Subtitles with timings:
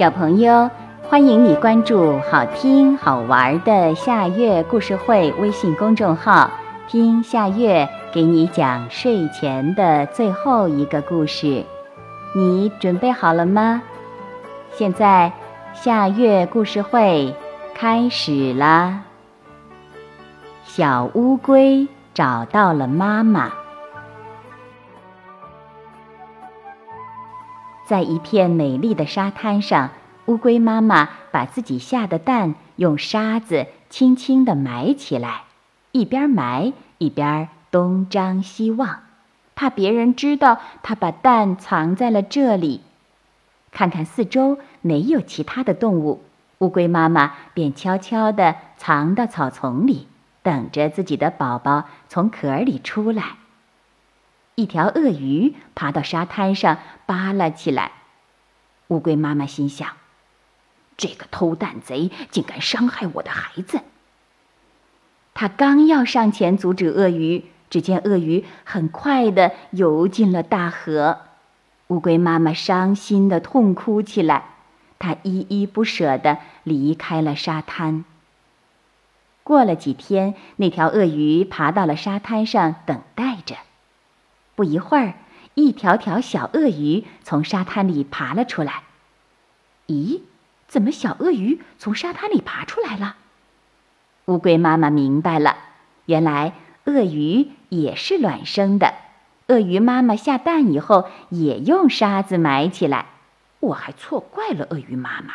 [0.00, 0.70] 小朋友，
[1.02, 6.50] 欢迎你关注好听好玩的夏月故事会微信公众号，
[6.88, 11.62] 听夏月给你讲睡前的最后一个故事。
[12.34, 13.82] 你准备好了吗？
[14.72, 15.30] 现在
[15.74, 17.34] 夏月故事会
[17.74, 19.00] 开始啦！
[20.64, 23.52] 小乌龟找到了妈妈。
[27.90, 29.90] 在一片美丽的沙滩上，
[30.26, 35.42] 乌龟妈妈把自己下的蛋用沙子轻轻地埋起来，
[35.90, 39.00] 一边埋一边东张西望，
[39.56, 42.82] 怕别人知道它把蛋藏在了这里。
[43.72, 46.22] 看看四周没有其他的动物，
[46.58, 50.06] 乌龟妈妈便悄悄地藏到草丛里，
[50.44, 53.39] 等着自己的宝宝从壳里出来。
[54.60, 57.92] 一条鳄鱼爬到沙滩上扒拉起来，
[58.88, 59.88] 乌龟妈妈心想
[60.98, 63.80] ：“这个偷蛋贼竟敢伤害我的孩子！”
[65.32, 71.20] 他刚要上前阻止鳄鱼，只见鳄鱼很快地游进了大河。
[71.86, 74.44] 乌龟妈妈伤心地痛哭起来，
[74.98, 78.04] 她依依不舍地离开了沙滩。
[79.42, 83.29] 过了几天，那条鳄鱼爬到了沙滩上等待。
[84.60, 85.14] 不一会儿，
[85.54, 88.82] 一条条小鳄鱼从沙滩里爬了出来。
[89.86, 90.20] 咦，
[90.68, 93.16] 怎么小鳄鱼从沙滩里爬出来了？
[94.26, 95.56] 乌龟妈妈明白了，
[96.04, 96.52] 原来
[96.84, 98.92] 鳄鱼也是卵生的。
[99.46, 103.06] 鳄鱼妈妈下蛋以后也用沙子埋起来，
[103.60, 105.32] 我还错怪了鳄鱼妈妈。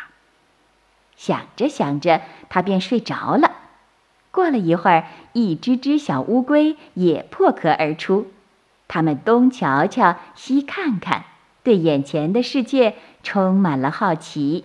[1.16, 3.56] 想着想着，它便睡着了。
[4.30, 8.30] 过了一会儿，一只只小乌龟也破壳而出。
[8.88, 11.24] 他们东瞧瞧，西看看，
[11.62, 14.64] 对眼前的世界充满了好奇。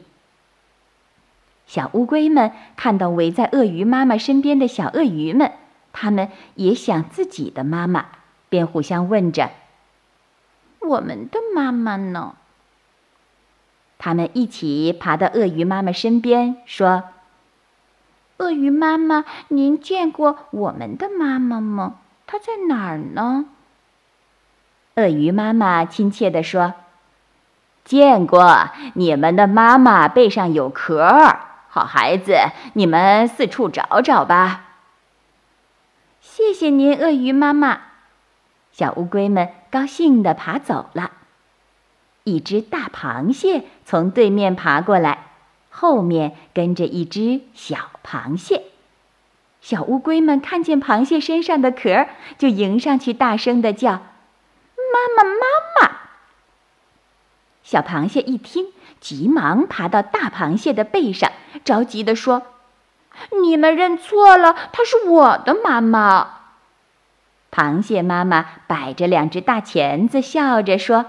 [1.65, 5.53] 小乌龟们看到围在鳄鱼妈妈身边的小鳄鱼们，
[5.93, 8.05] 他们也想自己的妈妈，
[8.49, 9.51] 便互相问着
[10.81, 12.35] ：“我们的妈妈呢？”
[13.97, 17.03] 他们一起爬到鳄鱼妈妈身边，说
[18.37, 21.99] ：“鳄鱼妈妈，您见过我们的妈妈吗？
[22.27, 23.45] 她在哪儿呢？”
[24.95, 26.73] 鳄鱼妈妈亲切地说
[27.85, 31.39] ：“见过，你们的妈妈背上有壳儿。
[31.69, 32.35] 好孩子，
[32.73, 34.65] 你们四处找找吧。”
[36.19, 37.79] 谢谢您，鳄鱼妈妈。
[38.71, 41.11] 小乌龟们高兴地爬走了。
[42.23, 45.25] 一只大螃蟹从对面爬过来，
[45.69, 48.63] 后面跟着一只小螃蟹。
[49.61, 52.07] 小乌龟们看见螃蟹身上的壳，
[52.37, 54.01] 就迎上去，大声地叫。
[54.91, 55.97] 妈妈，妈妈！
[57.63, 58.67] 小螃蟹一听，
[58.99, 61.31] 急忙爬到大螃蟹的背上，
[61.63, 62.43] 着急地说
[63.41, 66.39] ：“你们认错了，她是我的妈妈。”
[67.51, 71.05] 螃蟹妈妈摆着两只大钳子，笑着说：“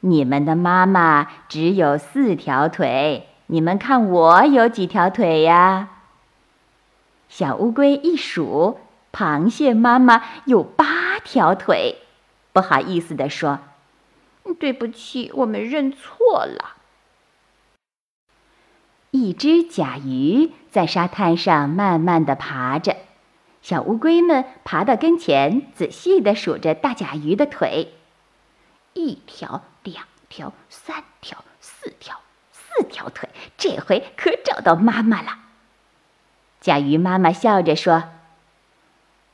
[0.00, 5.88] 你们的妈妈只有四条腿，你们看我有几条腿呀？”
[7.28, 8.80] 小乌龟一数，
[9.12, 11.98] 螃蟹妈妈有八条腿。
[12.58, 13.60] 不好意思地说
[14.58, 16.74] ：“对不起，我们认错了。”
[19.12, 22.96] 一只甲鱼在沙滩上慢慢地爬着，
[23.62, 27.94] 小乌龟们爬到跟前，仔细地数着大甲鱼的腿：
[28.94, 32.20] 一条、两条、三条、四条，
[32.50, 35.38] 四条腿，这回可找到妈妈了。
[36.60, 38.17] 甲鱼妈妈笑着说。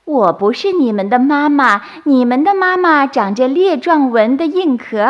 [0.05, 5.03] 我不是你们的妈妈，你们的妈妈长着裂状纹的硬壳，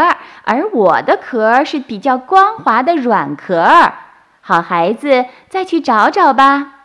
[0.45, 3.93] 而我的壳是比较光滑的软壳。
[4.41, 6.85] 好孩子，再去找找吧。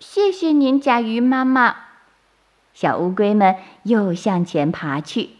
[0.00, 1.76] 谢谢您，甲鱼妈妈。
[2.74, 3.54] 小乌龟们
[3.84, 5.30] 又向前爬去。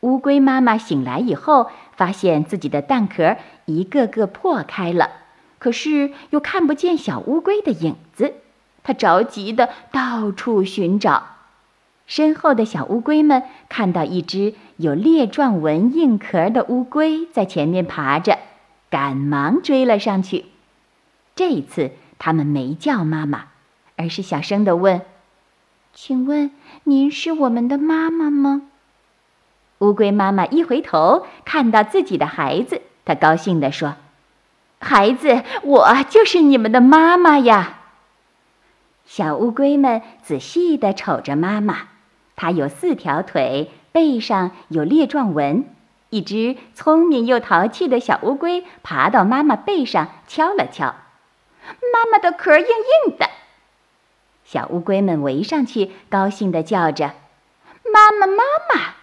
[0.00, 3.36] 乌龟妈妈醒来以后，发现自己的蛋壳
[3.66, 5.10] 一个个破开了，
[5.58, 8.34] 可是又看不见小乌龟的影子。
[8.84, 11.26] 他着急的到处寻找，
[12.06, 18.38] 身后的小乌龟们看到一只有裂状纹硬壳的乌龟在前面爬着，
[18.90, 20.46] 赶忙追了上去。
[21.34, 23.44] 这一次，他们没叫妈妈，
[23.96, 25.00] 而是小声的问
[25.94, 26.50] ：“请问
[26.84, 28.62] 您是我们的妈妈吗？”
[29.78, 33.94] 乌龟妈妈一回头，看到自己的孩子，她高兴地说
[34.78, 37.78] ：“孩子，我就是你们的妈妈呀！”
[39.14, 41.88] 小乌龟们仔细地瞅着妈妈，
[42.34, 45.66] 它有四条腿，背上有裂状纹。
[46.08, 50.94] 一只聪明又淘气的小乌龟爬到妈妈背上敲了敲，
[51.92, 53.28] 妈妈的壳硬硬的。
[54.44, 57.12] 小乌龟们围上去，高兴地叫着
[57.92, 58.42] ：“妈妈，妈
[58.72, 58.94] 妈！”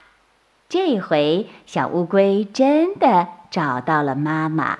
[0.67, 4.79] 这回小乌龟真的找到了妈妈。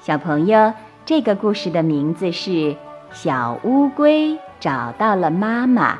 [0.00, 0.74] 小朋友，
[1.08, 2.50] 这个故事的名字是
[3.12, 5.94] 《小乌龟找到了妈妈》，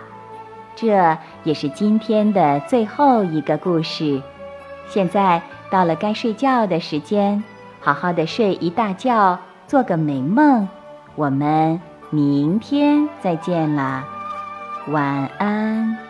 [0.76, 4.20] 这也是今天的最后一个故事。
[4.86, 5.40] 现在
[5.70, 7.42] 到了该睡觉的时间，
[7.80, 10.68] 好好的睡一大觉，做个美梦。
[11.14, 11.80] 我们
[12.10, 14.04] 明天再见啦，
[14.88, 16.07] 晚安。